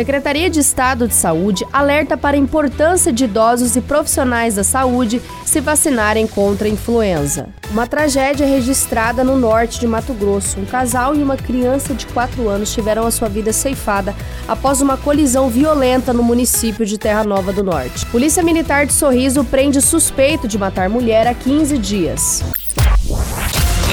Secretaria 0.00 0.48
de 0.48 0.60
Estado 0.60 1.06
de 1.06 1.12
Saúde 1.12 1.66
alerta 1.70 2.16
para 2.16 2.34
a 2.34 2.40
importância 2.40 3.12
de 3.12 3.24
idosos 3.24 3.76
e 3.76 3.82
profissionais 3.82 4.54
da 4.54 4.64
saúde 4.64 5.20
se 5.44 5.60
vacinarem 5.60 6.26
contra 6.26 6.66
a 6.66 6.70
influenza. 6.70 7.50
Uma 7.70 7.86
tragédia 7.86 8.46
registrada 8.46 9.22
no 9.22 9.36
norte 9.36 9.78
de 9.78 9.86
Mato 9.86 10.14
Grosso. 10.14 10.58
Um 10.58 10.64
casal 10.64 11.14
e 11.14 11.22
uma 11.22 11.36
criança 11.36 11.92
de 11.92 12.06
4 12.06 12.48
anos 12.48 12.72
tiveram 12.72 13.06
a 13.06 13.10
sua 13.10 13.28
vida 13.28 13.52
ceifada 13.52 14.16
após 14.48 14.80
uma 14.80 14.96
colisão 14.96 15.50
violenta 15.50 16.14
no 16.14 16.22
município 16.22 16.86
de 16.86 16.96
Terra 16.96 17.22
Nova 17.22 17.52
do 17.52 17.62
Norte. 17.62 18.06
Polícia 18.06 18.42
Militar 18.42 18.86
de 18.86 18.94
Sorriso 18.94 19.44
prende 19.44 19.82
suspeito 19.82 20.48
de 20.48 20.56
matar 20.56 20.88
mulher 20.88 21.26
há 21.26 21.34
15 21.34 21.76
dias. 21.76 22.42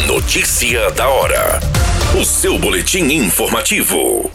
Notícia 0.08 0.89
da 0.91 1.09
hora. 1.09 1.59
O 2.17 2.23
seu 2.23 2.58
boletim 2.58 3.11
informativo. 3.11 4.31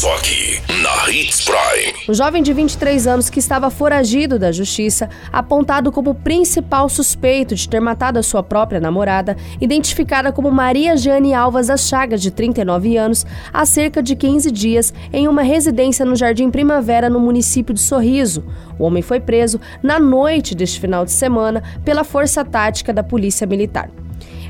Só 0.00 0.14
aqui, 0.14 0.58
na 0.82 1.10
Hits 1.10 1.44
Prime. 1.44 1.92
O 2.08 2.14
jovem 2.14 2.42
de 2.42 2.54
23 2.54 3.06
anos 3.06 3.28
que 3.28 3.38
estava 3.38 3.68
foragido 3.68 4.38
da 4.38 4.50
justiça, 4.50 5.10
apontado 5.30 5.92
como 5.92 6.14
principal 6.14 6.88
suspeito 6.88 7.54
de 7.54 7.68
ter 7.68 7.80
matado 7.80 8.18
a 8.18 8.22
sua 8.22 8.42
própria 8.42 8.80
namorada, 8.80 9.36
identificada 9.60 10.32
como 10.32 10.50
Maria 10.50 10.96
Jane 10.96 11.34
Alvas 11.34 11.66
das 11.66 11.86
Chagas, 11.86 12.22
de 12.22 12.30
39 12.30 12.96
anos, 12.96 13.26
há 13.52 13.66
cerca 13.66 14.02
de 14.02 14.16
15 14.16 14.50
dias, 14.50 14.94
em 15.12 15.28
uma 15.28 15.42
residência 15.42 16.06
no 16.06 16.16
Jardim 16.16 16.50
Primavera, 16.50 17.10
no 17.10 17.20
município 17.20 17.74
de 17.74 17.80
Sorriso. 17.82 18.42
O 18.78 18.84
homem 18.84 19.02
foi 19.02 19.20
preso 19.20 19.60
na 19.82 20.00
noite 20.00 20.54
deste 20.54 20.80
final 20.80 21.04
de 21.04 21.12
semana 21.12 21.62
pela 21.84 22.04
Força 22.04 22.42
Tática 22.42 22.90
da 22.90 23.02
Polícia 23.02 23.46
Militar. 23.46 23.90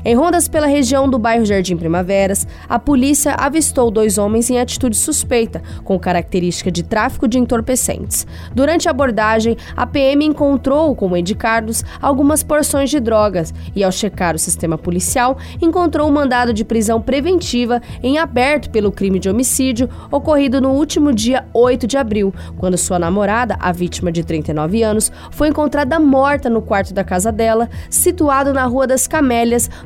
Em 0.03 0.15
rondas 0.15 0.47
pela 0.47 0.65
região 0.65 1.07
do 1.07 1.19
bairro 1.19 1.45
Jardim 1.45 1.77
Primaveras, 1.77 2.47
a 2.67 2.79
polícia 2.79 3.35
avistou 3.35 3.91
dois 3.91 4.17
homens 4.17 4.49
em 4.49 4.59
atitude 4.59 4.97
suspeita, 4.97 5.61
com 5.83 5.99
característica 5.99 6.71
de 6.71 6.81
tráfico 6.81 7.27
de 7.27 7.37
entorpecentes. 7.37 8.25
Durante 8.53 8.87
a 8.87 8.91
abordagem, 8.91 9.55
a 9.75 9.85
PM 9.85 10.25
encontrou 10.25 10.95
com 10.95 11.15
Ed 11.15 11.35
Carlos 11.35 11.83
algumas 12.01 12.41
porções 12.41 12.89
de 12.89 12.99
drogas 12.99 13.53
e, 13.75 13.83
ao 13.83 13.91
checar 13.91 14.33
o 14.35 14.39
sistema 14.39 14.75
policial, 14.75 15.37
encontrou 15.61 16.09
um 16.09 16.11
mandado 16.11 16.51
de 16.51 16.65
prisão 16.65 16.99
preventiva 16.99 17.79
em 18.01 18.17
aberto 18.17 18.71
pelo 18.71 18.91
crime 18.91 19.19
de 19.19 19.29
homicídio 19.29 19.87
ocorrido 20.09 20.59
no 20.59 20.71
último 20.71 21.13
dia 21.13 21.45
8 21.53 21.85
de 21.85 21.97
abril, 21.97 22.33
quando 22.57 22.77
sua 22.77 22.97
namorada, 22.97 23.55
a 23.59 23.71
vítima 23.71 24.11
de 24.11 24.23
39 24.23 24.81
anos, 24.81 25.11
foi 25.29 25.49
encontrada 25.49 25.99
morta 25.99 26.49
no 26.49 26.61
quarto 26.61 26.91
da 26.91 27.03
casa 27.03 27.31
dela, 27.31 27.69
situado 27.87 28.51
na 28.51 28.65
Rua 28.65 28.87
das 28.87 29.07
Camélias, 29.07 29.69